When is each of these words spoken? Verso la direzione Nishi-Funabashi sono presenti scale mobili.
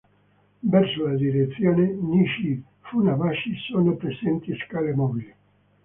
Verso 0.63 1.05
la 1.07 1.13
direzione 1.13 1.85
Nishi-Funabashi 1.93 3.53
sono 3.69 3.93
presenti 3.97 4.51
scale 4.65 4.93
mobili. 4.95 5.31